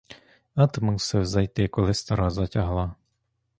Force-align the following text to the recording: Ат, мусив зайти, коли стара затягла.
Ат, 0.55 0.77
мусив 0.81 1.25
зайти, 1.25 1.67
коли 1.67 1.93
стара 1.93 2.29
затягла. 2.29 2.95